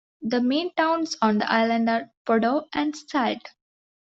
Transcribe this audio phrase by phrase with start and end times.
[0.23, 3.45] The main towns on the island are Podor and Salde.